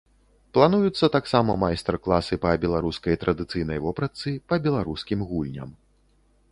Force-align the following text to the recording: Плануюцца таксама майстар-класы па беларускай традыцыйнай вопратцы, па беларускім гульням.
Плануюцца 0.57 1.05
таксама 1.15 1.55
майстар-класы 1.63 2.39
па 2.47 2.55
беларускай 2.65 3.19
традыцыйнай 3.25 3.83
вопратцы, 3.85 4.29
па 4.51 4.55
беларускім 4.69 5.19
гульням. 5.33 5.69